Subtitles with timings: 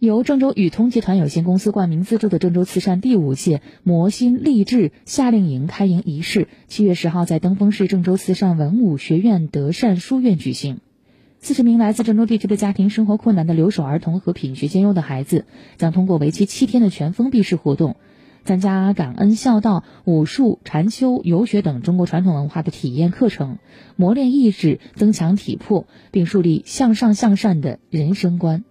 [0.00, 10.80] 由郑州宇通集团有限公司冠名资助的郑州慈善第五届魔心励志夏令营开营仪式，七月十号在登封市郑州慈善文武学院德善书院举行。
[11.40, 15.44] 四十名来自郑州地区的家庭生活困难的留守儿童和品学兼优的孩子，
[15.76, 17.96] 将通过为期七天的全封闭式活动，
[18.46, 23.58] 参加感恩孝道、武术、禅修、游学等中国传统文化的体验课程，
[23.96, 28.64] 磨练意志，增强体魄，并树立向上向善的人生观。